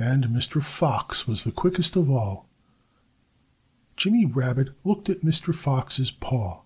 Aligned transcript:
And 0.00 0.24
Mr. 0.24 0.60
Fox 0.60 1.28
was 1.28 1.44
the 1.44 1.52
quickest 1.52 1.94
of 1.94 2.10
all. 2.10 2.48
Jimmy 3.96 4.26
Rabbit 4.26 4.70
looked 4.82 5.08
at 5.08 5.20
Mr. 5.20 5.54
Fox's 5.54 6.10
paw. 6.10 6.62